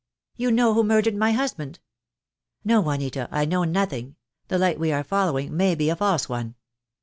"You 0.35 0.49
know 0.49 0.73
who 0.73 0.83
murdered 0.83 1.15
my 1.15 1.31
husband?" 1.33 1.77
"No, 2.63 2.81
Juanita, 2.81 3.27
I 3.31 3.45
know 3.45 3.65
nothing. 3.65 4.15
The 4.47 4.57
light 4.57 4.79
we 4.79 4.91
are 4.91 5.03
following 5.03 5.55
may 5.55 5.75
be 5.75 5.91
a 5.91 5.95
false 5.95 6.27
one." 6.27 6.55